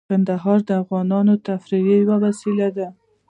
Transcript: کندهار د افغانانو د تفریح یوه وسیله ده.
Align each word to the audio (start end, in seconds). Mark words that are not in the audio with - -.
کندهار 0.09 0.59
د 0.69 0.69
افغانانو 0.81 1.33
د 1.37 1.41
تفریح 1.47 1.85
یوه 2.01 2.15
وسیله 2.25 2.67
ده. 2.77 2.87